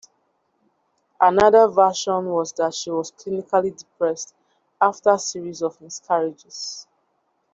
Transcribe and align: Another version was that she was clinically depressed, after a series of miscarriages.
Another 1.19 1.67
version 1.67 2.25
was 2.25 2.53
that 2.53 2.73
she 2.73 2.89
was 2.89 3.11
clinically 3.11 3.77
depressed, 3.77 4.33
after 4.81 5.11
a 5.11 5.19
series 5.19 5.61
of 5.61 5.79
miscarriages. 5.79 6.87